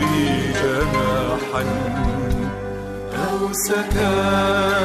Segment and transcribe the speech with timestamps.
[0.00, 1.64] لي جناحا.
[3.16, 4.79] أو سكنت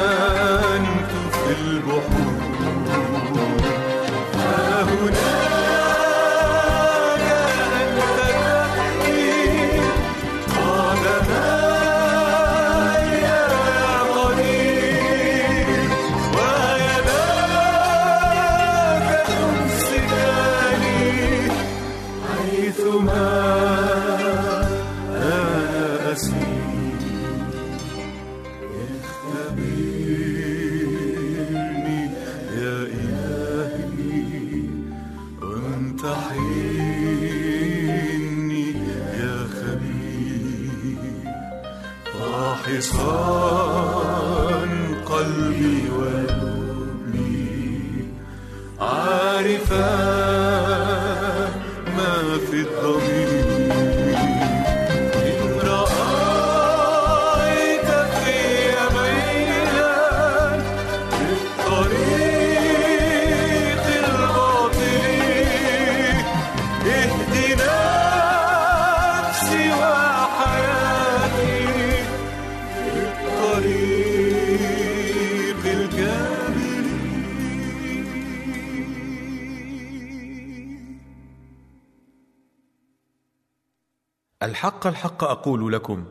[85.46, 86.04] أقول لكم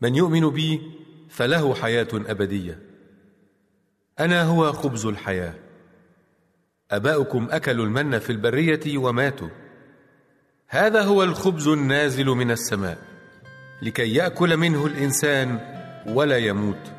[0.00, 0.82] من يؤمن بي
[1.28, 2.78] فله حياة أبدية.
[4.20, 5.54] أنا هو خبز الحياة.
[6.90, 9.48] أباؤكم أكلوا المن في البرية وماتوا.
[10.68, 12.98] هذا هو الخبز النازل من السماء
[13.82, 15.60] لكي يأكل منه الإنسان
[16.06, 16.92] ولا يموت.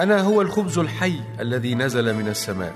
[0.00, 2.74] أنا هو الخبز الحي الذي نزل من السماء.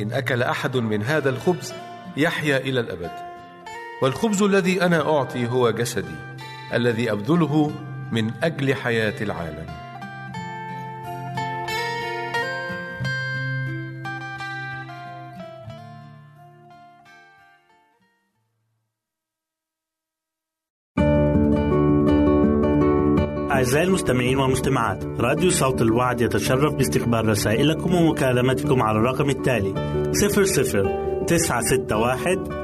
[0.00, 1.74] إن أكل أحد من هذا الخبز
[2.16, 3.12] يحيا إلى الأبد.
[4.02, 6.33] والخبز الذي أنا أعطي هو جسدي.
[6.72, 7.70] الذي أبذله
[8.12, 9.66] من أجل حياة العالم.
[23.50, 29.74] أعزائي المستمعين والمستمعات راديو صوت الوعد يتشرف باستقبال رسائلكم ومكالمتكم على الرقم التالي
[30.12, 32.63] 00 961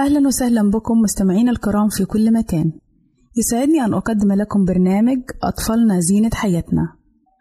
[0.00, 2.72] أهلا وسهلا بكم مستمعينا الكرام في كل مكان.
[3.36, 6.82] يسعدني أن أقدم لكم برنامج أطفالنا زينة حياتنا.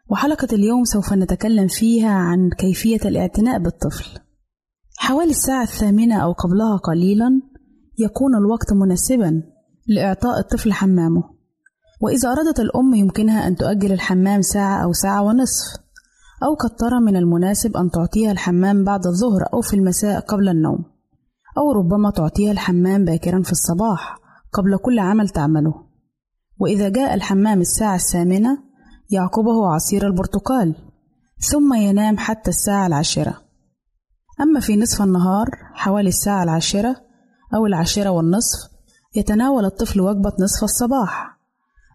[0.10, 4.20] وحلقة اليوم سوف نتكلم فيها عن كيفية الاعتناء بالطفل.
[4.98, 7.42] حوالي الساعة الثامنة أو قبلها قليلا
[8.00, 9.44] يكون الوقت مناسبا
[9.88, 11.24] لإعطاء الطفل حمامه.
[12.02, 15.80] وإذا أرادت الأم يمكنها أن تؤجل الحمام ساعة أو ساعة ونصف
[16.44, 20.99] أو قد ترى من المناسب أن تعطيها الحمام بعد الظهر أو في المساء قبل النوم.
[21.60, 24.18] أو ربما تعطيها الحمام باكرا في الصباح
[24.54, 25.74] قبل كل عمل تعمله.
[26.60, 28.58] وإذا جاء الحمام الساعة الثامنة
[29.10, 30.76] يعقبه عصير البرتقال
[31.52, 33.42] ثم ينام حتى الساعة العاشرة.
[34.42, 36.96] أما في نصف النهار حوالي الساعة العاشرة
[37.56, 38.70] أو العاشرة والنصف
[39.16, 41.40] يتناول الطفل وجبة نصف الصباح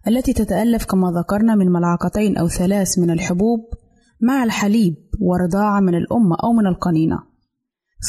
[0.09, 3.61] التي تتألف كما ذكرنا من ملعقتين أو ثلاث من الحبوب
[4.21, 7.34] مع الحليب ورضاعة من الأم أو من القنينة.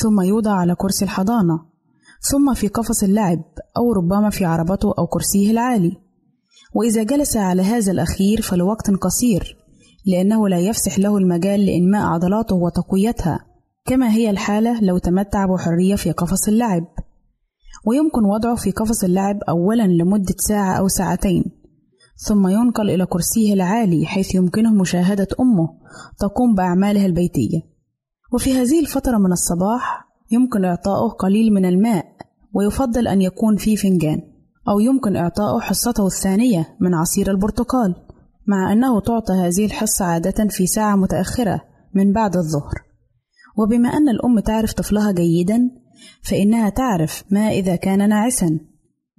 [0.01, 1.59] ثم يوضع على كرسي الحضانة
[2.31, 3.43] ثم في قفص اللعب
[3.77, 5.97] أو ربما في عربته أو كرسيه العالي.
[6.73, 9.57] وإذا جلس على هذا الأخير فلوقت قصير
[10.05, 13.39] لأنه لا يفسح له المجال لإنماء عضلاته وتقويتها
[13.85, 16.85] كما هي الحالة لو تمتع بحرية في قفص اللعب.
[17.85, 21.43] ويمكن وضعه في قفص اللعب أولا لمدة ساعة أو ساعتين
[22.27, 25.69] ثم ينقل إلى كرسيه العالي حيث يمكنه مشاهدة أمه
[26.19, 27.75] تقوم بأعمالها البيتية.
[28.36, 32.06] وفي هذه الفترة من الصباح يمكن إعطائه قليل من الماء
[32.54, 34.22] ويفضل أن يكون في فنجان
[34.70, 37.96] أو يمكن إعطائه حصته الثانية من عصير البرتقال
[38.48, 41.62] مع أنه تعطى هذه الحصة عادة في ساعة متأخرة
[41.94, 42.74] من بعد الظهر.
[43.58, 45.60] وبما أن الأم تعرف طفلها جيدا
[46.22, 48.60] فإنها تعرف ما إذا كان ناعسا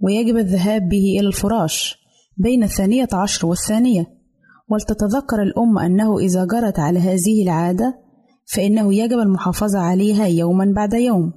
[0.00, 1.96] ويجب الذهاب به إلى الفراش
[2.36, 4.06] بين الثانية عشر والثانية
[4.68, 8.05] ولتتذكر الأم أنه إذا جرت على هذه العادة
[8.46, 11.32] فإنه يجب المحافظة عليها يوما بعد يوم.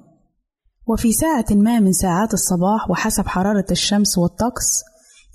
[0.87, 4.83] وفي ساعة ما من ساعات الصباح وحسب حرارة الشمس والطقس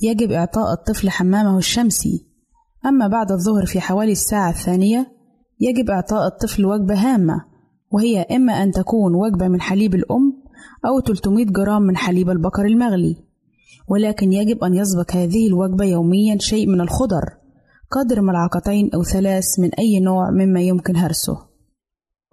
[0.02, 2.26] يجب إعطاء الطفل حمامه الشمسي.
[2.86, 5.12] أما بعد الظهر في حوالي الساعة الثانية
[5.60, 7.44] يجب إعطاء الطفل وجبة هامة
[7.90, 10.42] وهي إما أن تكون وجبة من حليب الأم
[10.86, 13.16] أو 300 جرام من حليب البقر المغلي.
[13.88, 17.24] ولكن يجب أن يسبق هذه الوجبة يوميا شيء من الخضر
[17.90, 21.53] قدر ملعقتين أو ثلاث من أي نوع مما يمكن هرسه.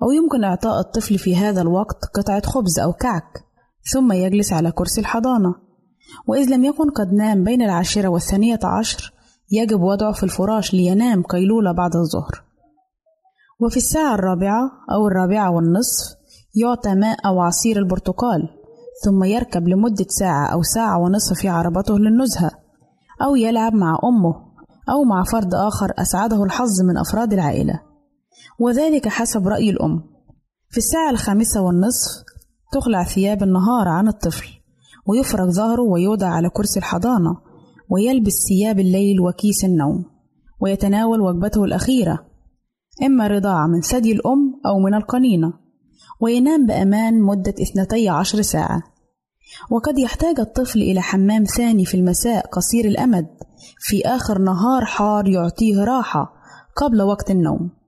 [0.04, 3.44] أو يمكن إعطاء الطفل في هذا الوقت قطعة خبز أو كعك
[3.94, 5.56] ثم يجلس على كرسي الحضانة.
[6.28, 9.14] وإذ لم يكن قد نام بين العاشرة والثانية عشر
[9.52, 12.44] يجب وضعه في الفراش لينام قيلولة بعد الظهر.
[13.60, 16.16] وفي الساعة الرابعة أو الرابعة والنصف
[16.56, 18.50] يعطى ماء أو عصير البرتقال
[19.06, 22.52] ثم يركب لمدة ساعة أو ساعة ونصف في عربته للنزهة
[23.22, 24.36] أو يلعب مع أمه
[24.90, 27.91] أو مع فرد آخر أسعده الحظ من أفراد العائلة.
[28.60, 30.04] وذلك حسب رأي الأم.
[30.70, 32.24] في الساعة الخامسة والنصف
[32.74, 34.48] تخلع ثياب النهار عن الطفل
[35.06, 37.38] ويفرغ ظهره ويوضع على كرسي الحضانة
[37.90, 40.06] ويلبس ثياب الليل وكيس النوم
[40.62, 42.26] ويتناول وجبته الأخيرة.
[43.04, 45.54] إما رضاعة من ثدي الأم أو من القنينة
[46.22, 48.84] وينام بأمان مدة اثنتي عشر ساعة.
[49.72, 53.28] وقد يحتاج الطفل إلى حمام ثاني في المساء قصير الأمد
[53.80, 56.34] في آخر نهار حار يعطيه راحة
[56.76, 57.81] قبل وقت النوم.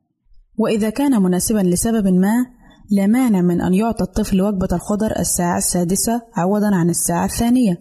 [0.58, 2.46] وإذا كان مناسبا لسبب ما
[2.92, 7.78] لا مانع من أن يعطى الطفل وجبة الخضر الساعة السادسة عوضا عن الساعة الثانية.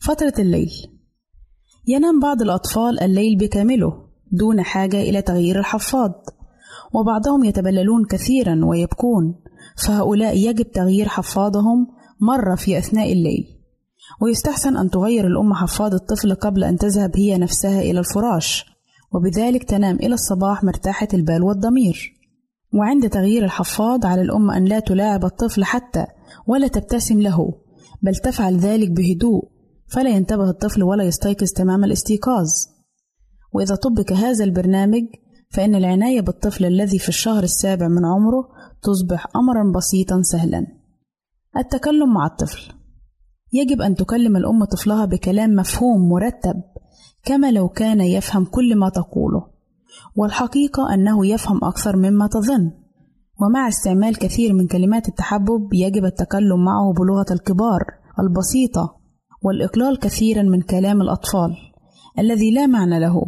[0.00, 0.70] فترة الليل.
[1.86, 3.92] ينام بعض الأطفال الليل بكامله
[4.32, 6.12] دون حاجة إلى تغيير الحفاض
[6.94, 9.34] وبعضهم يتبللون كثيرا ويبكون
[9.86, 11.86] فهؤلاء يجب تغيير حفاضهم
[12.20, 13.44] مرة في أثناء الليل.
[14.22, 18.73] ويستحسن أن تغير الأم حفاض الطفل قبل أن تذهب هي نفسها إلى الفراش.
[19.14, 22.14] وبذلك تنام إلى الصباح مرتاحة البال والضمير.
[22.74, 26.06] وعند تغيير الحفاض على الأم أن لا تلاعب الطفل حتى
[26.46, 27.54] ولا تبتسم له
[28.02, 29.48] بل تفعل ذلك بهدوء
[29.86, 32.46] فلا ينتبه الطفل ولا يستيقظ تمام الاستيقاظ.
[33.52, 35.02] وإذا طبق هذا البرنامج
[35.50, 38.48] فإن العناية بالطفل الذي في الشهر السابع من عمره
[38.82, 40.66] تصبح أمرا بسيطا سهلا.
[41.56, 42.72] التكلم مع الطفل.
[43.52, 46.62] يجب أن تكلم الأم طفلها بكلام مفهوم مرتب.
[47.24, 49.46] كما لو كان يفهم كل ما تقوله.
[50.16, 52.70] والحقيقة أنه يفهم أكثر مما تظن.
[53.40, 57.80] ومع استعمال كثير من كلمات التحبب يجب التكلم معه بلغة الكبار
[58.20, 58.96] البسيطة
[59.42, 61.56] والإقلال كثيرا من كلام الأطفال
[62.18, 63.26] الذي لا معنى له.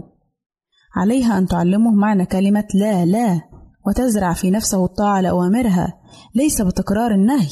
[0.96, 3.40] عليها أن تعلمه معنى كلمة لا لا
[3.86, 6.00] وتزرع في نفسه الطاعة لأوامرها
[6.34, 7.48] ليس بتكرار النهي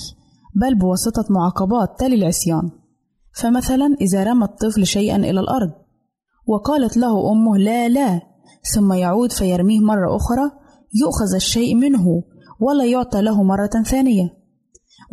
[0.54, 2.70] بل بواسطة معاقبات تلي العصيان.
[3.32, 5.83] فمثلا إذا رمى الطفل شيئا إلى الأرض
[6.46, 8.20] وقالت له أمه لا لا
[8.74, 10.50] ثم يعود فيرميه مرة أخرى
[10.94, 12.22] يؤخذ الشيء منه
[12.60, 14.44] ولا يعطى له مرة ثانية.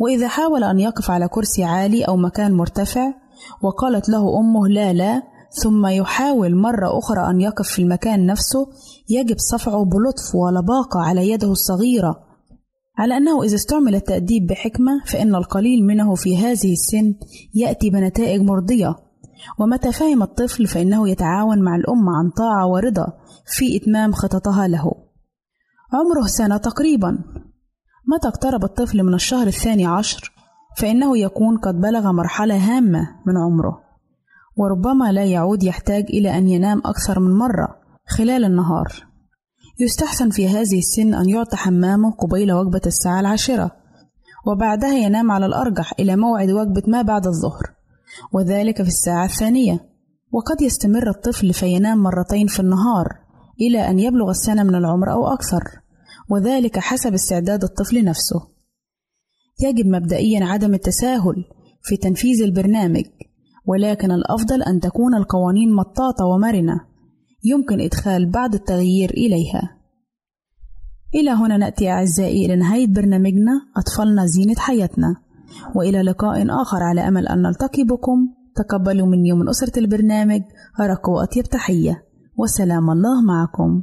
[0.00, 3.14] وإذا حاول أن يقف على كرسي عالي أو مكان مرتفع
[3.62, 5.22] وقالت له أمه لا لا
[5.62, 8.66] ثم يحاول مرة أخرى أن يقف في المكان نفسه
[9.08, 12.16] يجب صفعه بلطف ولباقة على يده الصغيرة.
[12.98, 17.14] على أنه إذا استعمل التأديب بحكمة فإن القليل منه في هذه السن
[17.54, 19.11] يأتي بنتائج مرضية.
[19.58, 23.06] ومتى فهم الطفل فإنه يتعاون مع الأم عن طاعة ورضا
[23.46, 24.92] في إتمام خططها له.
[25.92, 27.18] عمره سنة تقريبا.
[28.06, 30.32] متى اقترب الطفل من الشهر الثاني عشر؟
[30.78, 33.80] فإنه يكون قد بلغ مرحلة هامة من عمره.
[34.56, 37.68] وربما لا يعود يحتاج إلى أن ينام أكثر من مرة
[38.08, 39.12] خلال النهار.
[39.80, 43.70] يستحسن في هذه السن أن يعطى حمامه قبيل وجبة الساعة العاشرة
[44.46, 47.81] وبعدها ينام على الأرجح إلى موعد وجبة ما بعد الظهر.
[48.32, 49.88] وذلك في الساعة الثانية.
[50.32, 53.06] وقد يستمر الطفل فينام مرتين في النهار
[53.60, 55.62] إلى أن يبلغ السنة من العمر أو أكثر
[56.30, 58.40] وذلك حسب استعداد الطفل نفسه.
[59.62, 61.44] يجب مبدئيا عدم التساهل
[61.82, 63.04] في تنفيذ البرنامج
[63.66, 66.80] ولكن الأفضل أن تكون القوانين مطاطة ومرنة
[67.44, 69.78] يمكن إدخال بعض التغيير إليها.
[71.14, 75.16] إلى هنا نأتي أعزائي إلى نهاية برنامجنا أطفالنا زينة حياتنا.
[75.74, 80.42] وإلى لقاء آخر على أمل أن نلتقي بكم تقبلوا مني ومن أسرة البرنامج
[80.80, 82.04] أرق وأطيب تحية.
[82.36, 83.82] وسلام الله معكم.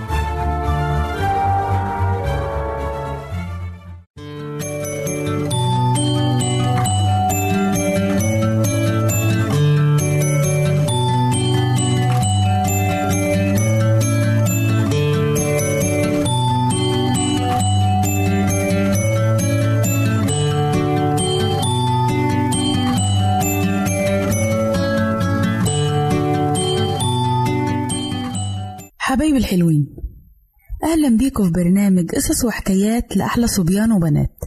[32.15, 34.39] قصص وحكايات لأحلى صبيان وبنات.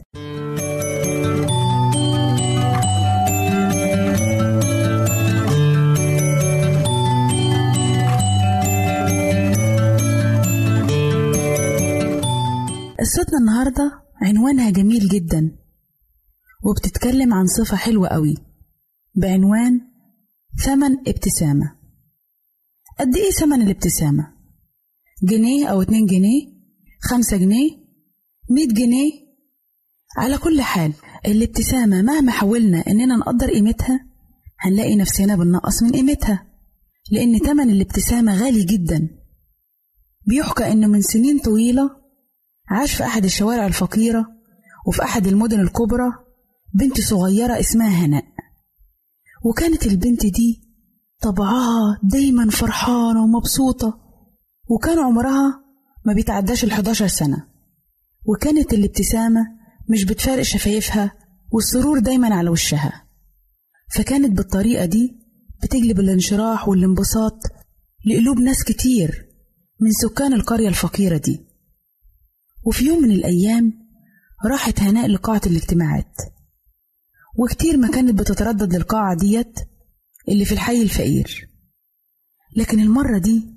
[12.99, 15.57] قصتنا النهاردة عنوانها جميل جدا
[16.63, 18.35] وبتتكلم عن صفة حلوة قوي
[19.15, 19.81] بعنوان
[20.65, 21.75] ثمن ابتسامة.
[22.99, 24.33] قد إيه ثمن الابتسامة؟
[25.23, 26.54] جنيه أو اتنين جنيه؟
[27.09, 27.71] خمسة جنيه
[28.51, 29.11] مية جنيه.
[30.17, 30.93] على كل حال
[31.25, 33.99] الابتسامة مهما حاولنا إننا نقدر قيمتها
[34.59, 36.47] هنلاقي نفسنا بننقص من قيمتها
[37.11, 39.09] لأن تمن الابتسامة غالي جدا.
[40.27, 41.89] بيحكى إنه من سنين طويلة
[42.69, 44.25] عاش في أحد الشوارع الفقيرة
[44.87, 46.11] وفي أحد المدن الكبرى
[46.73, 48.23] بنت صغيرة اسمها هناء.
[49.45, 50.61] وكانت البنت دي
[51.21, 53.99] طبعها دايما فرحانة ومبسوطة
[54.69, 55.64] وكان عمرها
[56.05, 57.47] ما بيتعداش ال 11 سنة.
[58.25, 59.41] وكانت الابتسامة
[59.89, 61.11] مش بتفارق شفايفها
[61.51, 63.05] والسرور دايما على وشها.
[63.95, 65.15] فكانت بالطريقة دي
[65.63, 67.39] بتجلب الانشراح والانبساط
[68.05, 69.25] لقلوب ناس كتير
[69.81, 71.45] من سكان القرية الفقيرة دي.
[72.65, 73.73] وفي يوم من الأيام
[74.45, 76.17] راحت هناء لقاعة الاجتماعات.
[77.37, 79.59] وكتير ما كانت بتتردد للقاعة ديت
[80.29, 81.49] اللي في الحي الفقير.
[82.55, 83.54] لكن المرة دي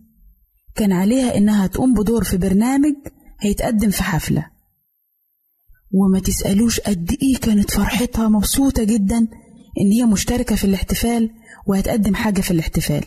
[0.79, 2.95] كان عليها إنها تقوم بدور في برنامج
[3.41, 4.47] هيتقدم في حفلة.
[5.93, 9.19] وما تسألوش قد إيه كانت فرحتها مبسوطة جدا
[9.81, 11.31] إن هي مشتركة في الاحتفال
[11.67, 13.05] وهتقدم حاجة في الاحتفال.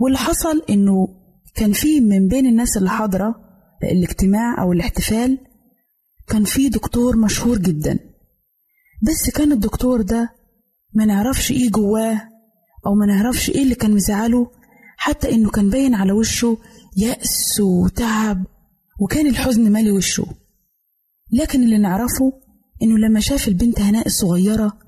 [0.00, 1.08] واللي حصل إنه
[1.54, 3.34] كان في من بين الناس اللي حاضرة
[3.82, 5.38] الاجتماع أو الاحتفال
[6.28, 7.98] كان في دكتور مشهور جدا.
[9.02, 10.30] بس كان الدكتور ده
[10.94, 12.22] ما نعرفش إيه جواه
[12.86, 14.50] أو ما نعرفش إيه اللي كان مزعله
[14.98, 16.58] حتى إنه كان باين على وشه
[16.96, 18.44] يأس وتعب
[19.00, 20.26] وكان الحزن مالي وشه.
[21.32, 22.32] لكن اللي نعرفه
[22.82, 24.78] إنه لما شاف البنت هناء الصغيرة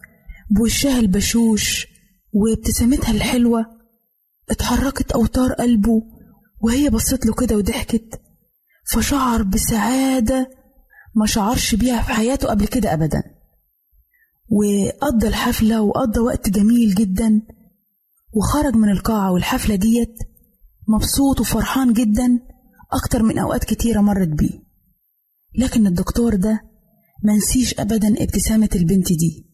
[0.51, 1.87] بوشها البشوش
[2.33, 3.67] وابتسامتها الحلوة
[4.51, 6.03] اتحركت أوتار قلبه
[6.61, 8.21] وهي بصت له كده وضحكت
[8.93, 10.51] فشعر بسعادة
[11.15, 13.23] ما شعرش بيها في حياته قبل كده أبدا.
[14.51, 17.43] وقضى الحفلة وقضى وقت جميل جدا.
[18.33, 20.15] وخرج من القاعة والحفلة ديت
[20.89, 22.41] مبسوط وفرحان جدا
[22.93, 24.61] أكتر من أوقات كتيرة مرت بيه.
[25.59, 26.61] لكن الدكتور ده
[27.25, 29.47] منسيش أبدا ابتسامة البنت دي.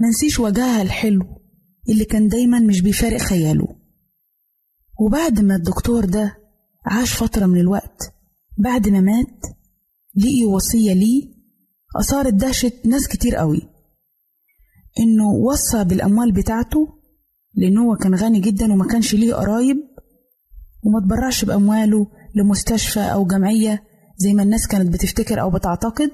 [0.00, 1.24] منسيش وجهها الحلو
[1.88, 3.76] اللي كان دايما مش بيفارق خياله.
[5.00, 6.36] وبعد ما الدكتور ده
[6.86, 8.12] عاش فترة من الوقت
[8.58, 9.42] بعد ما مات
[10.16, 11.22] لقي وصية ليه
[12.00, 13.62] أثارت دهشة ناس كتير قوي.
[15.00, 16.97] إنه وصى بالأموال بتاعته
[17.58, 19.76] لأن هو كان غني جدا وما كانش ليه قرايب
[20.84, 23.82] وما تبرعش بأمواله لمستشفى أو جمعية
[24.16, 26.10] زي ما الناس كانت بتفتكر أو بتعتقد.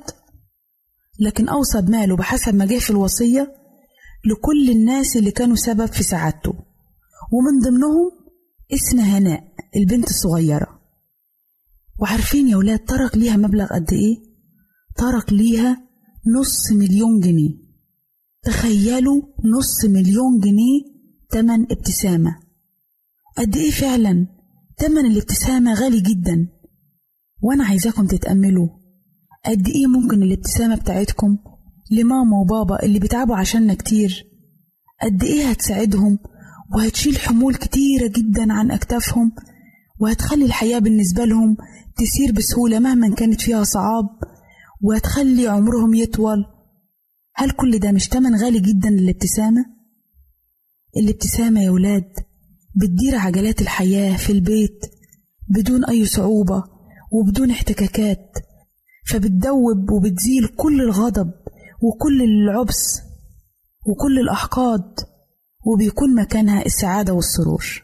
[1.20, 3.54] لكن أوصى بماله بحسب ما جه في الوصية
[4.24, 6.54] لكل الناس اللي كانوا سبب في سعادته.
[7.32, 8.10] ومن ضمنهم
[8.72, 9.44] اسم هناء
[9.76, 10.80] البنت الصغيرة.
[12.00, 14.16] وعارفين يا ولاد ترك ليها مبلغ قد إيه؟
[14.96, 15.82] ترك ليها
[16.40, 17.54] نص مليون جنيه.
[18.42, 20.93] تخيلوا نص مليون جنيه
[21.34, 22.36] تمن ابتسامة.
[23.38, 24.26] قد إيه فعلا
[24.78, 26.48] تمن الابتسامة غالي جدا؟
[27.42, 28.68] وأنا عايزاكم تتأملوا.
[29.46, 31.38] قد إيه ممكن الابتسامة بتاعتكم
[31.90, 34.26] لماما وبابا اللي بيتعبوا عشاننا كتير؟
[35.02, 36.18] قد إيه هتساعدهم
[36.76, 39.32] وهتشيل حمول كتيرة جدا عن أكتافهم
[40.00, 41.56] وهتخلي الحياة بالنسبة لهم
[41.96, 44.08] تسير بسهولة مهما كانت فيها صعاب
[44.82, 46.44] وهتخلي عمرهم يطول؟
[47.36, 49.73] هل كل ده مش تمن غالي جدا للابتسامة؟
[50.96, 52.12] الابتسامة يا ولاد.
[52.74, 54.80] بتدير عجلات الحياة في البيت
[55.48, 56.64] بدون أي صعوبة
[57.12, 58.32] وبدون احتكاكات.
[59.06, 61.30] فبتدوب وبتزيل كل الغضب
[61.82, 63.00] وكل العبس
[63.86, 64.94] وكل الأحقاد
[65.66, 67.82] وبيكون مكانها السعادة والسرور.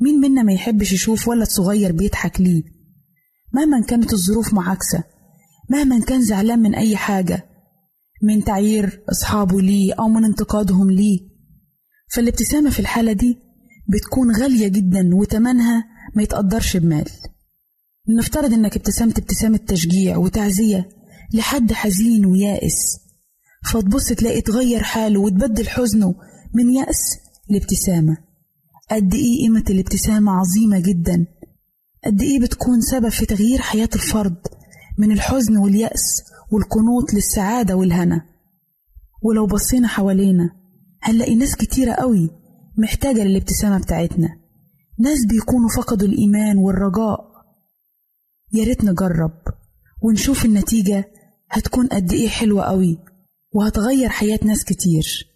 [0.00, 2.62] مين منا ما يحبش يشوف ولد صغير بيضحك ليه؟
[3.52, 5.04] مهما كانت الظروف معاكسة
[5.70, 7.48] مهما كان زعلان من أي حاجة
[8.22, 11.31] من تعيير أصحابه ليه أو من انتقادهم ليه.
[12.12, 13.38] فالابتسامة في الحالة دي
[13.88, 15.84] بتكون غالية جدا وتمنها
[16.16, 17.08] ما يتقدرش بمال.
[18.18, 20.88] نفترض إنك ابتسمت ابتسامة تشجيع وتعزية
[21.34, 22.98] لحد حزين ويائس
[23.64, 26.14] فتبص تلاقي تغير حاله وتبدل حزنه
[26.54, 27.18] من يأس
[27.50, 28.16] لابتسامة.
[28.90, 31.26] قد إيه قيمة الابتسامة عظيمة جدا؟
[32.06, 34.36] قد إيه بتكون سبب في تغيير حياة الفرد
[34.98, 38.26] من الحزن واليأس والقنوط للسعادة والهنا؟
[39.22, 40.61] ولو بصينا حوالينا
[41.02, 42.30] هنلاقي ناس كتيرة قوي
[42.78, 44.28] محتاجة للابتسامة بتاعتنا.
[44.98, 47.32] ناس بيكونوا فقدوا الإيمان والرجاء.
[48.52, 49.32] يا ريت نجرب
[50.02, 51.04] ونشوف النتيجة
[51.50, 52.98] هتكون قد إيه حلوة قوي
[53.54, 55.28] وهتغير حياة ناس كتير.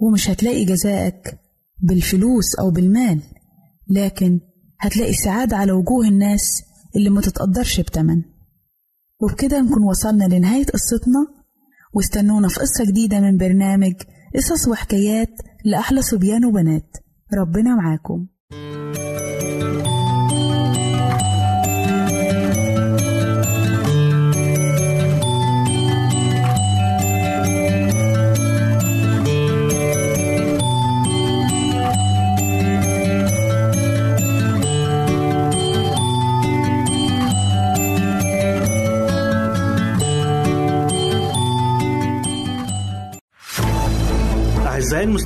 [0.00, 1.38] ومش هتلاقي جزائك
[1.80, 3.22] بالفلوس أو بالمال
[3.90, 4.40] لكن
[4.80, 6.62] هتلاقي سعادة على وجوه الناس
[6.96, 8.22] اللي ما تتقدرش بتمن.
[9.20, 11.42] وبكده نكون وصلنا لنهاية قصتنا.
[11.94, 13.94] واستنونا في قصة جديدة من برنامج
[14.34, 15.28] قصص وحكايات
[15.64, 16.96] لأحلى صبيان وبنات.
[17.34, 18.26] ربنا معاكم.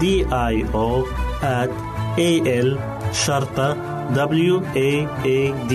[0.00, 0.04] D
[0.52, 0.88] I O
[1.42, 1.70] at
[2.18, 2.30] A
[2.66, 2.70] L
[3.12, 3.68] شرطة
[4.14, 4.90] W A
[5.24, 5.40] A
[5.70, 5.74] D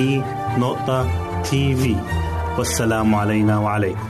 [0.59, 0.99] نقطة
[1.43, 1.95] تي في
[2.57, 4.09] والسلام علينا وعليكم.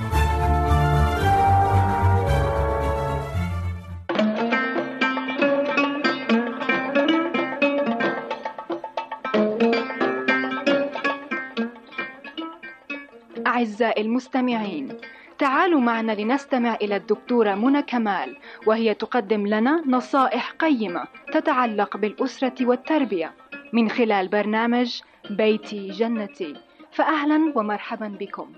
[13.47, 14.87] أعزائي المستمعين
[15.39, 23.33] تعالوا معنا لنستمع إلى الدكتورة منى كمال وهي تقدم لنا نصائح قيمة تتعلق بالأسرة والتربية
[23.73, 26.53] من خلال برنامج بيتي جنتي.
[26.91, 28.53] فأهلا ومرحبا بكم.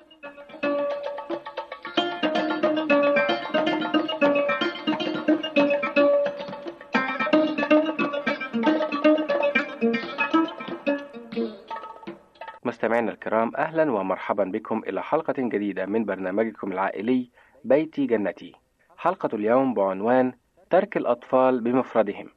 [12.81, 17.29] مستمعينا الكرام أهلا ومرحبا بكم إلى حلقة جديدة من برنامجكم العائلي
[17.63, 18.55] بيتي جنتي
[18.97, 20.33] حلقة اليوم بعنوان
[20.69, 22.29] ترك الأطفال بمفردهم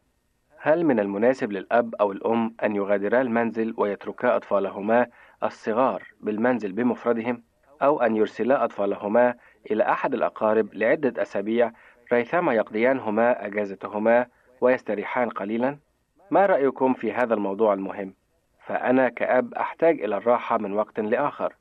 [0.59, 5.07] هل من المناسب للأب أو الأم أن يغادرا المنزل ويتركا أطفالهما
[5.42, 7.42] الصغار بالمنزل بمفردهم
[7.82, 9.34] أو أن يرسلا أطفالهما
[9.70, 11.72] إلى أحد الأقارب لعدة أسابيع
[12.12, 14.26] ريثما يقضيان هما أجازتهما
[14.61, 15.78] ويستريحان قليلا؟
[16.30, 18.14] ما رأيكم في هذا الموضوع المهم؟
[18.66, 21.54] فأنا كأب أحتاج إلى الراحة من وقت لآخر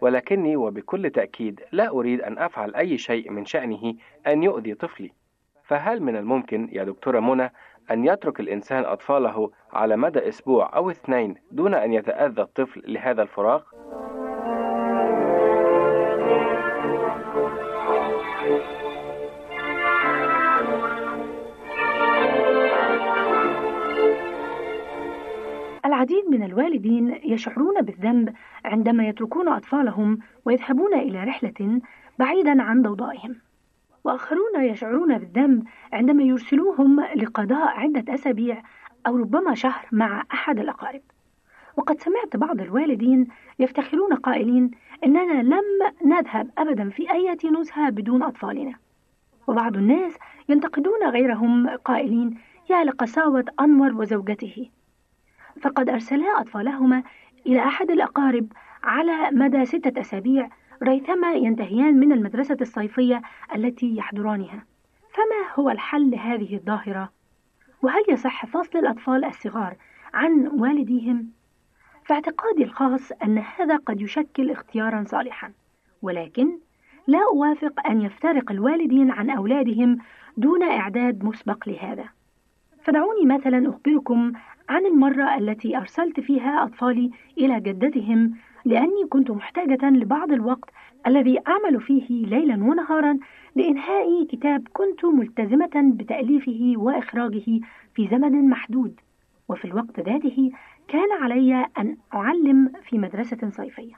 [0.00, 3.94] ولكني وبكل تأكيد لا أريد أن أفعل أي شيء من شأنه
[4.26, 5.12] أن يؤذي طفلي
[5.64, 7.52] فهل من الممكن يا دكتورة منى
[7.90, 13.62] أن يترك الإنسان أطفاله على مدى أسبوع أو اثنين دون أن يتأذى الطفل لهذا الفراغ؟
[26.04, 28.34] العديد من الوالدين يشعرون بالذنب
[28.64, 31.80] عندما يتركون أطفالهم ويذهبون إلى رحلة
[32.18, 33.36] بعيدا عن ضوضائهم.
[34.04, 38.62] وآخرون يشعرون بالذنب عندما يرسلوهم لقضاء عدة أسابيع
[39.06, 41.00] أو ربما شهر مع أحد الأقارب.
[41.76, 43.26] وقد سمعت بعض الوالدين
[43.58, 44.70] يفتخرون قائلين
[45.04, 45.64] إننا لم
[46.04, 48.74] نذهب أبدا في أي نزهة بدون أطفالنا.
[49.46, 52.38] وبعض الناس ينتقدون غيرهم قائلين
[52.70, 54.70] يا لقساوة أنور وزوجته.
[55.60, 57.02] فقد أرسلا أطفالهما
[57.46, 58.52] إلى أحد الأقارب
[58.82, 60.48] على مدى ستة أسابيع
[60.82, 63.22] ريثما ينتهيان من المدرسة الصيفية
[63.54, 64.64] التي يحضرانها
[65.10, 67.12] فما هو الحل لهذه الظاهرة؟
[67.82, 69.76] وهل يصح فصل الأطفال الصغار
[70.14, 71.28] عن والديهم؟
[72.04, 75.52] في اعتقادي الخاص أن هذا قد يشكل اختيارا صالحا
[76.02, 76.58] ولكن
[77.06, 79.98] لا أوافق أن يفترق الوالدين عن أولادهم
[80.36, 82.04] دون إعداد مسبق لهذا
[82.82, 84.32] فدعوني مثلا أخبركم
[84.68, 88.34] عن المرة التي أرسلت فيها أطفالي إلى جدتهم
[88.64, 90.70] لأني كنت محتاجة لبعض الوقت
[91.06, 93.18] الذي أعمل فيه ليلا ونهارا
[93.56, 97.60] لإنهاء كتاب كنت ملتزمة بتأليفه وإخراجه
[97.94, 99.00] في زمن محدود.
[99.48, 100.50] وفي الوقت ذاته
[100.88, 103.94] كان علي أن أعلم في مدرسة صيفية.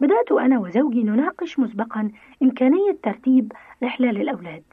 [0.00, 2.10] بدأت أنا وزوجي نناقش مسبقا
[2.42, 4.64] إمكانية ترتيب رحلة للأولاد.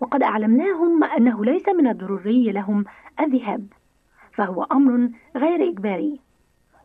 [0.00, 2.84] وقد أعلمناهم أنه ليس من الضروري لهم
[3.20, 3.66] الذهاب.
[4.36, 6.20] فهو أمر غير إجباري.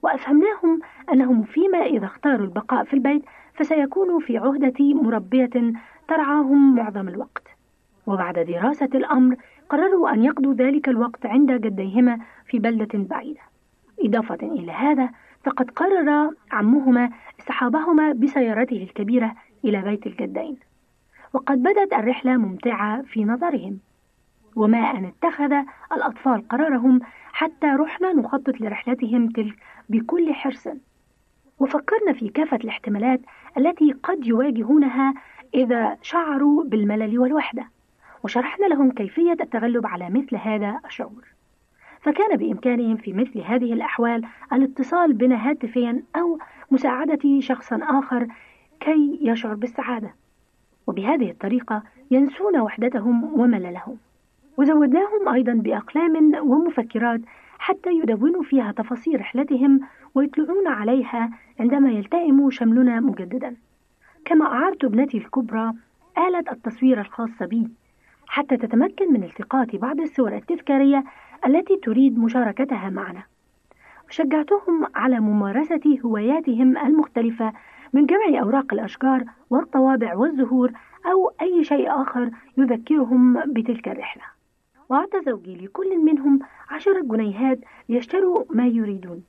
[0.02, 0.80] وأفهمناهم
[1.14, 5.74] أنهم فيما إذا اختاروا البقاء في البيت فسيكونوا في عهدة مربية
[6.08, 7.47] ترعاهم معظم الوقت.
[8.08, 9.36] وبعد دراسة الأمر
[9.70, 13.41] قرروا أن يقضوا ذلك الوقت عند جديهما في بلدة بعيدة.
[13.99, 15.10] إضافة إلى هذا
[15.43, 19.36] فقد قرر عمهما اصطحابهما بسيارته الكبيرة
[19.66, 20.58] إلى بيت الجدين.
[21.34, 23.80] وقد بدت الرحلة ممتعة في نظرهم.
[24.56, 25.54] وما أن اتخذ
[25.91, 26.99] الأطفال قرارهم
[27.32, 29.56] حتى رحنا نخطط لرحلتهم تلك
[29.89, 30.68] بكل حرص.
[31.60, 33.22] وفكرنا في كافة الاحتمالات
[33.58, 35.14] التي قد يواجهونها
[35.54, 37.66] إذا شعروا بالملل والوحدة
[38.24, 41.28] وشرحنا لهم كيفية التغلب على مثل هذا الشعور.
[42.02, 46.39] فكان بإمكانهم في مثل هذه الأحوال الاتصال بنا هاتفيا أو
[46.72, 48.28] مساعدة شخص آخر
[48.80, 50.14] كي يشعر بالسعادة.
[50.88, 53.97] وبهذه الطريقة ينسون وحدتهم ومللهم.
[54.62, 57.22] وزودناهم أيضا بأقلام ومفكرات
[57.59, 59.80] حتى يدونوا فيها تفاصيل رحلتهم
[60.16, 63.55] ويطلعون عليها عندما يلتئم شملنا مجددا.
[64.26, 65.74] كما أعرت ابنتي الكبرى
[66.18, 67.68] آلة التصوير الخاصة بي.
[68.28, 71.03] حتى تتمكن من التقاط بعض الصور التذكارية
[71.45, 73.24] التي تريد مشاركتها معنا.
[74.09, 77.53] وشجعتهم على ممارسة هواياتهم المختلفة
[77.93, 80.72] من جمع أوراق الأشجار والطوابع والزهور
[81.05, 84.40] أو أي شيء آخر يذكرهم بتلك الرحلة.
[84.91, 86.39] وأعطى زوجي لكل منهم
[86.69, 89.23] عشرة جنيهات ليشتروا ما يريدون.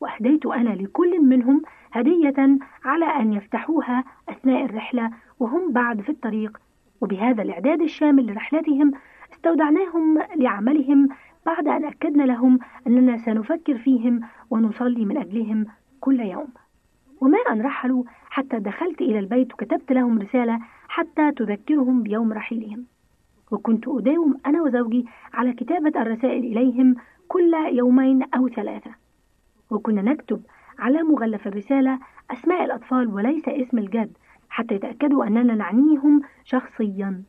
[0.00, 5.10] وأهديت أنا لكل منهم هدية على أن يفتحوها أثناء الرحلة
[5.40, 6.58] وهم بعد في الطريق.
[7.00, 8.90] وبهذا الإعداد الشامل لرحلتهم
[9.32, 11.08] استودعناهم لعملهم
[11.46, 15.66] بعد أن أكدنا لهم أننا سنفكر فيهم ونصلي من أجلهم
[16.00, 16.48] كل يوم.
[17.20, 20.58] وما أن رحلوا حتى دخلت إلى البيت وكتبت لهم رسالة
[20.88, 22.86] حتى تذكرهم بيوم رحيلهم.
[23.52, 26.94] وكنت أداوم أنا وزوجي على كتابة الرسائل إليهم
[27.28, 28.90] كل يومين أو ثلاثة.
[29.70, 30.42] وكنا نكتب
[30.78, 31.98] على مغلف الرسالة
[32.30, 34.16] أسماء الأطفال وليس اسم الجد
[34.48, 37.22] حتى يتأكدوا أننا نعنيهم شخصيا.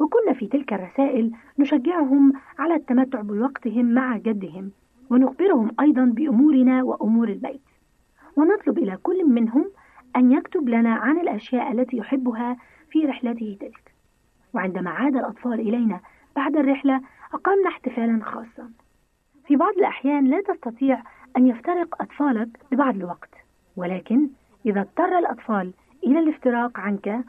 [0.00, 4.70] وكنا في تلك الرسائل نشجعهم على التمتع بوقتهم مع جدهم
[5.10, 7.60] ونخبرهم أيضا بأمورنا وأمور البيت.
[8.36, 9.70] ونطلب إلى كل منهم
[10.16, 12.56] أن يكتب لنا عن الأشياء التي يحبها
[12.90, 13.83] في رحلته تلك.
[14.54, 16.00] وعندما عاد الأطفال إلينا
[16.36, 17.00] بعد الرحلة
[17.34, 18.70] أقمنا احتفالا خاصا.
[19.46, 21.02] في بعض الأحيان لا تستطيع
[21.36, 23.30] أن يفترق أطفالك لبعض الوقت
[23.76, 24.28] ولكن
[24.66, 25.72] إذا اضطر الأطفال
[26.06, 27.24] إلى الافتراق عنك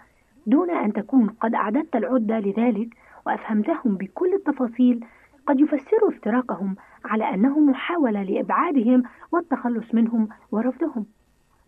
[0.48, 2.90] دون أن تكون قد أعددت العدة لذلك
[3.26, 5.06] وأفهمتهم بكل التفاصيل
[5.48, 11.06] قد يفسروا افتراقهم على أنه محاولة لإبعادهم والتخلص منهم ورفضهم.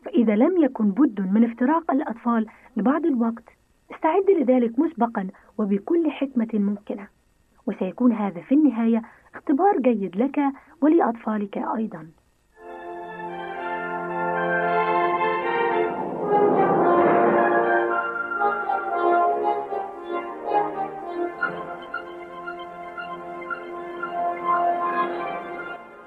[0.05, 2.45] فإذا لم يكن بد من افتراق الأطفال
[2.77, 3.56] لبعض الوقت
[3.91, 5.27] استعد لذلك مسبقا
[5.57, 7.07] وبكل حكمة ممكنة.
[7.67, 9.01] وسيكون هذا في النهاية
[9.35, 10.39] اختبار جيد لك
[10.81, 12.07] ولأطفالك أيضا.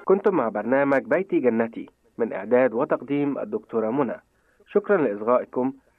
[0.05, 4.15] كنتم مع برنامج بيتي جنتي من إعداد وتقديم الدكتورة منى.
[4.67, 5.73] شكرا لإصغائكم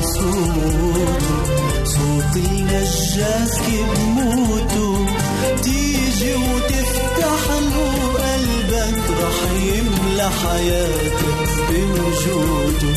[0.00, 1.06] صوته
[1.84, 3.56] صوت النجاة
[3.94, 5.06] بموته
[5.62, 9.02] تيجي وتفتح له قلبك.
[9.22, 12.94] رح يملى حياتك بوجوده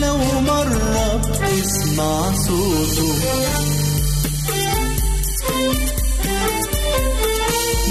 [0.00, 3.12] لو مرة بتسمع صوته.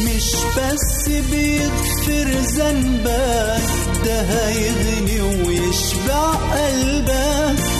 [0.05, 3.69] مش بس بيغفر ذنبك
[4.05, 7.78] ده هيغني ويشبع قلبك.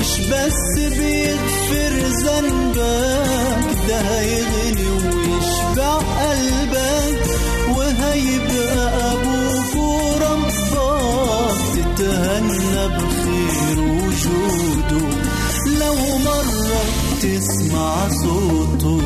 [0.00, 1.94] مش بس بيغفر
[2.24, 7.26] ذنبك ده هيغني ويشبع قلبك.
[7.76, 15.06] وهيبقى أبوك وربك تتهنى بخير وجوده.
[15.80, 15.94] لو
[16.24, 16.80] مرة
[17.22, 19.00] تسمع صوته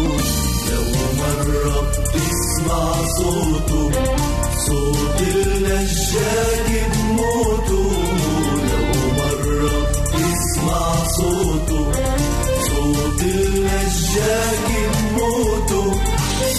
[0.72, 0.84] لو
[1.18, 3.90] مرة بتسمع صوته
[4.66, 7.90] صوت النجاة بموته
[10.40, 11.92] بتسمع صوته
[12.68, 16.00] صوت النجاة بموته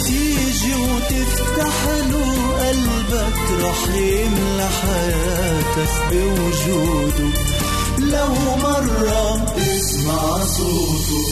[0.06, 1.76] تيجي وتفتح
[2.10, 2.28] له
[2.62, 7.30] قلبك رح يملى حياتك بوجوده.
[7.98, 11.24] لو مرة تسمع صوته.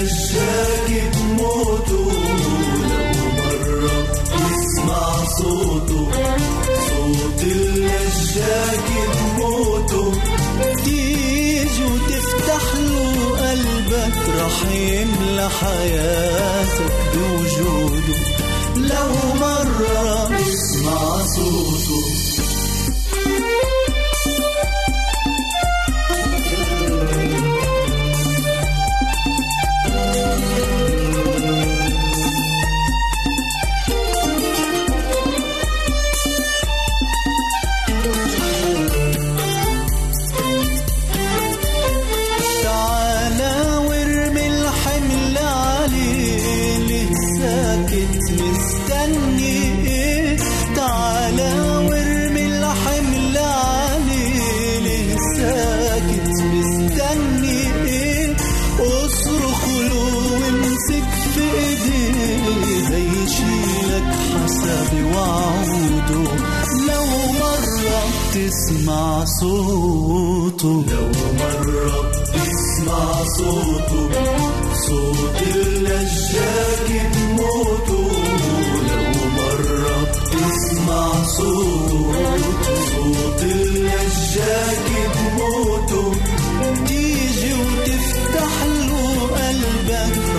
[0.00, 2.08] النجاة بموته
[2.90, 3.98] لو مرة
[4.32, 6.08] تسمع صوته.
[6.88, 10.12] صوت النجاة بموته
[10.84, 13.06] تيجي وتفتح له
[13.40, 18.18] قلبك رح يملى حياتك بوجوده.
[18.76, 21.02] لو مرة تسمع
[21.36, 21.59] صوته.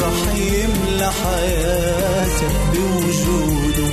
[0.02, 3.90] رح يملى حياتك بوجوده.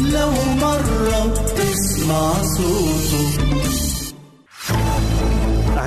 [0.00, 3.61] لو مرة بتسمع صوته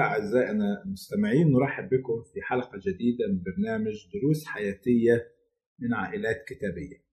[0.00, 5.26] أعزائنا المستمعين نرحب بكم في حلقة جديدة من برنامج دروس حياتية
[5.78, 7.04] من عائلات كتابية.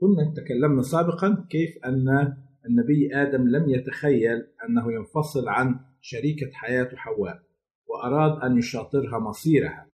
[0.00, 2.36] كنا تكلمنا سابقا كيف أن
[2.66, 7.42] النبي آدم لم يتخيل أنه ينفصل عن شريكة حياته حواء
[7.86, 9.90] وأراد أن يشاطرها مصيرها.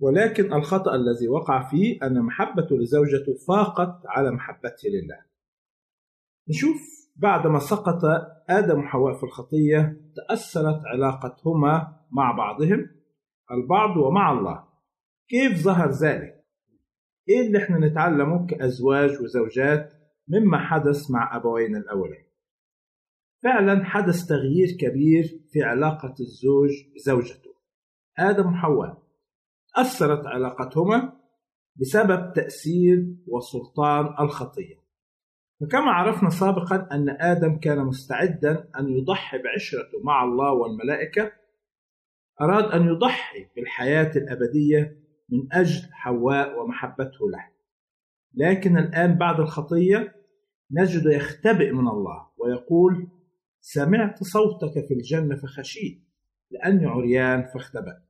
[0.00, 5.18] ولكن الخطأ الذي وقع فيه أن محبته لزوجته فاقت على محبته لله.
[6.48, 8.00] نشوف بعدما سقط
[8.48, 12.86] آدم وحواء في الخطية تأثرت علاقتهما مع بعضهم
[13.50, 14.64] البعض ومع الله.
[15.28, 16.44] كيف ظهر ذلك؟
[17.28, 19.92] إيه اللي إحنا نتعلمه كأزواج وزوجات
[20.28, 22.26] مما حدث مع أبوين الأولين؟
[23.42, 27.52] فعلا حدث تغيير كبير في علاقة الزوج بزوجته
[28.18, 29.02] آدم وحواء.
[29.76, 31.12] أثرت علاقتهما
[31.76, 34.81] بسبب تأثير وسلطان الخطية.
[35.62, 41.32] فكما عرفنا سابقا أن آدم كان مستعدا أن يضحي بعشرته مع الله والملائكة
[42.40, 44.96] أراد أن يضحي بالحياة الأبدية
[45.28, 47.48] من أجل حواء ومحبته له.
[48.34, 50.14] لكن الآن بعد الخطية
[50.70, 53.08] نجد يختبئ من الله ويقول
[53.60, 56.02] سمعت صوتك في الجنة فخشيت
[56.50, 58.02] لأني عريان فاختبأت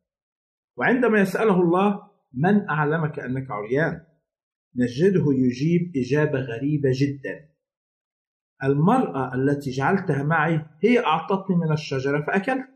[0.76, 2.02] وعندما يسأله الله
[2.34, 4.04] من أعلمك أنك عريان؟
[4.76, 7.48] نجده يجيب إجابة غريبة جدا.
[8.64, 12.68] المرأة التي جعلتها معي هي أعطتني من الشجرة فأكلت.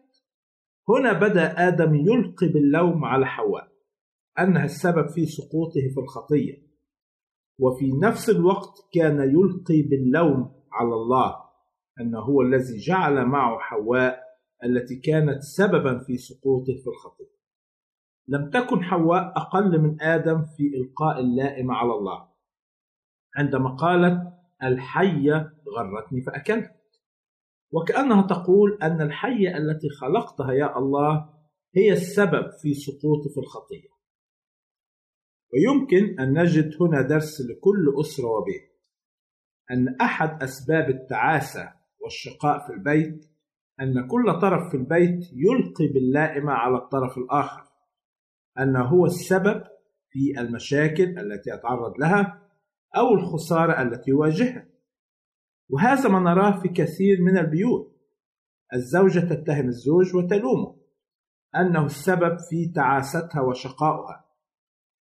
[0.88, 3.68] هنا بدأ آدم يلقي باللوم على حواء
[4.38, 6.66] أنها السبب في سقوطه في الخطية.
[7.58, 11.36] وفي نفس الوقت كان يلقي باللوم على الله
[12.00, 14.20] أنه هو الذي جعل معه حواء
[14.64, 17.35] التي كانت سببا في سقوطه في الخطية.
[18.28, 22.28] لم تكن حواء أقل من آدم في إلقاء اللائم على الله.
[23.36, 26.72] عندما قالت الحية غرتني فأكلت.
[27.72, 31.34] وكأنها تقول أن الحية التي خلقتها يا الله
[31.76, 33.88] هي السبب في سقوطي في الخطية.
[35.52, 38.76] ويمكن أن نجد هنا درس لكل أسرة وبيت.
[39.70, 43.26] أن أحد أسباب التعاسة والشقاء في البيت
[43.80, 47.75] أن كل طرف في البيت يلقي باللائمة على الطرف الآخر.
[48.58, 49.62] أنه هو السبب
[50.10, 52.42] في المشاكل التي يتعرض لها
[52.96, 54.66] أو الخسارة التي يواجهها.
[55.70, 57.96] وهذا ما نراه في كثير من البيوت.
[58.74, 60.76] الزوجة تتهم الزوج وتلومه
[61.56, 64.26] أنه السبب في تعاستها وشقائها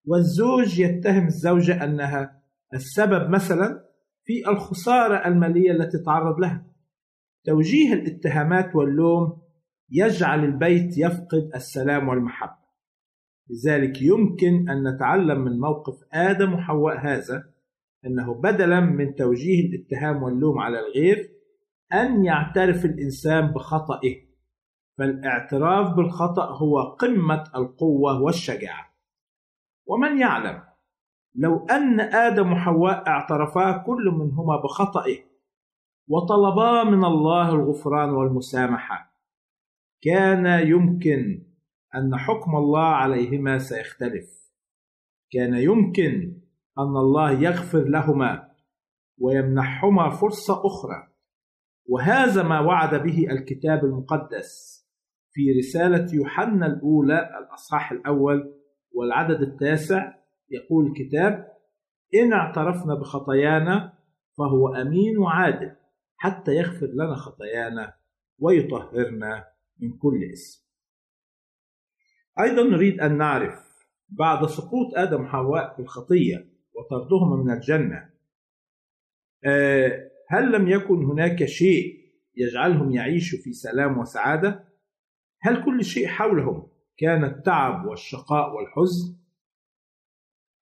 [0.05, 2.41] والزوج يتهم الزوجة أنها
[2.73, 3.85] السبب مثلا
[4.23, 6.65] في الخسارة المالية التي تعرض لها.
[7.45, 9.41] توجيه الاتهامات واللوم
[9.89, 12.58] يجعل البيت يفقد السلام والمحبة.
[13.49, 17.43] لذلك يمكن أن نتعلم من موقف آدم وحواء هذا
[18.05, 21.31] أنه بدلا من توجيه الاتهام واللوم على الغير
[21.93, 24.15] أن يعترف الإنسان بخطئه
[24.97, 28.93] فالاعتراف بالخطأ هو قمة القوة والشجاعة.
[29.87, 30.63] ومن يعلم؟
[31.35, 35.17] لو أن آدم وحواء اعترفا كل منهما بخطئه
[36.07, 39.13] وطلبا من الله الغفران والمسامحة
[40.01, 41.48] كان يمكن
[41.95, 44.49] أن حكم الله عليهما سيختلف.
[45.31, 46.41] كان يمكن
[46.79, 48.49] أن الله يغفر لهما
[49.17, 51.07] ويمنحهما فرصة أخرى.
[51.85, 54.79] وهذا ما وعد به الكتاب المقدس
[55.31, 58.53] في رسالة يوحنا الأولى الأصحاح الأول
[58.91, 60.13] والعدد التاسع.
[60.49, 61.47] يقول الكتاب
[62.15, 63.93] إن اعترفنا بخطايانا
[64.37, 65.75] فهو أمين وعادل
[66.17, 67.93] حتى يغفر لنا خطايانا
[68.39, 69.45] ويطهرنا
[69.79, 70.68] من كل اسم
[72.39, 73.69] أيضا نريد أن نعرف
[74.09, 78.09] بعد سقوط آدم وحواء في الخطية وطردهما من الجنة
[80.29, 81.99] هل لم يكن هناك شيء
[82.35, 84.63] يجعلهم يعيشوا في سلام وسعادة؟
[85.41, 86.67] هل كل شيء حولهم
[86.97, 89.15] كان التعب والشقاء والحزن؟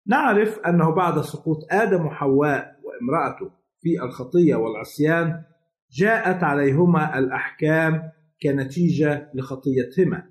[0.08, 3.52] نعرف أنه بعد سقوط آدم وحواء وامرأته
[3.82, 5.44] في الخطية والعصيان
[5.92, 8.12] جاءت عليهما الأحكام
[8.44, 10.30] كنتيجة لخطيتهما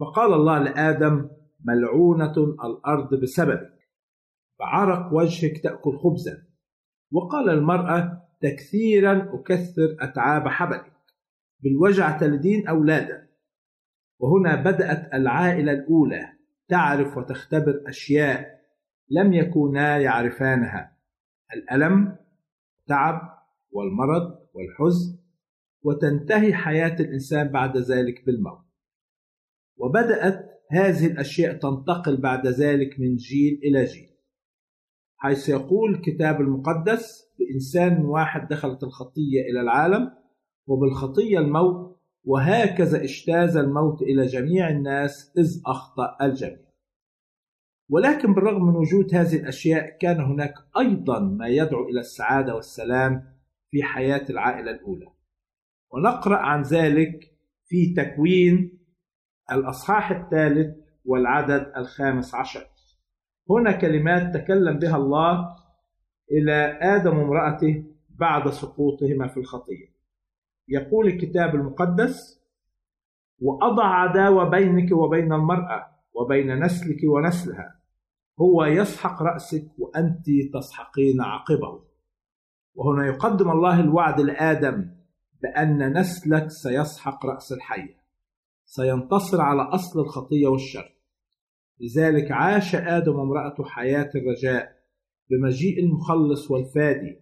[0.00, 1.28] فقال الله لآدم
[1.64, 2.34] ملعونة
[2.64, 3.78] الأرض بسببك.
[4.58, 6.42] بعرق وجهك تأكل خبزا.
[7.12, 10.92] وقال المرأة تكثيرا أكثر أتعاب حبلك.
[11.60, 13.28] بالوجع تلدين أولادا.
[14.18, 16.32] وهنا بدأت العائلة الأولى
[16.68, 18.60] تعرف وتختبر أشياء
[19.10, 20.96] لم يكونا يعرفانها.
[21.54, 22.16] الألم
[22.80, 23.20] التعب
[23.70, 25.18] والمرض والحزن.
[25.82, 28.69] وتنتهي حياة الإنسان بعد ذلك بالموت.
[29.80, 34.10] وبدأت هذه الأشياء تنتقل بعد ذلك من جيل إلى جيل.
[35.16, 40.10] حيث يقول الكتاب المقدس بإنسان واحد دخلت الخطية إلى العالم
[40.66, 46.70] وبالخطية الموت وهكذا اجتاز الموت إلى جميع الناس إذ أخطأ الجميع.
[47.88, 53.22] ولكن بالرغم من وجود هذه الأشياء كان هناك أيضا ما يدعو إلى السعادة والسلام
[53.70, 55.06] في حياة العائلة الأولى.
[55.92, 58.79] ونقرأ عن ذلك في تكوين
[59.52, 62.66] الأصحاح الثالث والعدد الخامس عشر.
[63.50, 65.56] هنا كلمات تكلم بها الله
[66.30, 69.86] إلى آدم وامرأته بعد سقوطهما في الخطية.
[70.68, 72.40] يقول الكتاب المقدس
[73.38, 77.80] وأضع عداوة بينك وبين المرأة وبين نسلك ونسلها.
[78.40, 81.84] هو يسحق رأسك وأنت تسحقين عقبه.
[82.74, 84.90] وهنا يقدم الله الوعد لآدم
[85.42, 87.99] بأن نسلك سيسحق رأس الحية.
[88.70, 90.94] سينتصر على أصل الخطية والشر.
[91.80, 94.72] لذلك عاش آدم وامرأته حياة الرجاء
[95.30, 97.20] بمجيء المخلص والفادي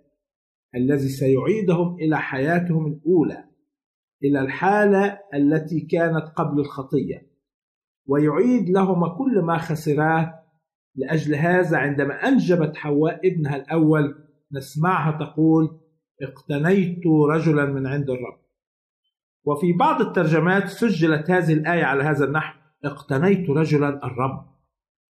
[0.75, 3.45] الذي سيعيدهم إلى حياتهم الأولى
[4.25, 7.27] إلى الحالة التي كانت قبل الخطية
[8.07, 10.45] ويعيد لهما كل ما خسراه
[10.95, 14.25] لأجل هذا عندما أنجبت حواء ابنها الأول.
[14.53, 15.81] نسمعها تقول
[16.23, 18.48] اقتنيت رجلا من عند الرب.
[19.45, 24.49] وفي بعض الترجمات سجلت هذه الآية على هذا النحو اقتنيت رجلا الرب.